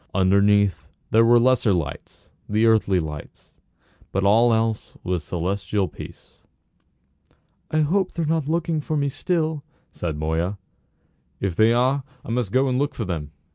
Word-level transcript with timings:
Underneath 0.15 0.87
there 1.11 1.23
were 1.23 1.37
the 1.37 1.45
lesser 1.45 1.73
lights, 1.73 2.31
the 2.49 2.65
earthly 2.65 2.99
lights, 2.99 3.53
but 4.11 4.23
all 4.23 4.51
else 4.51 4.97
was 5.03 5.23
celestial 5.23 5.87
peace. 5.87 6.41
"I 7.69 7.81
hope 7.81 8.11
they're 8.11 8.25
not 8.25 8.49
looking 8.49 8.81
for 8.81 8.97
me 8.97 9.09
still," 9.09 9.63
said 9.91 10.17
Moya. 10.17 10.57
"If 11.39 11.55
they 11.55 11.71
are 11.71 12.03
I 12.25 12.31
must 12.31 12.51
go 12.51 12.67
and 12.67 12.79
look 12.79 12.95
for 12.95 13.05
them." 13.05 13.29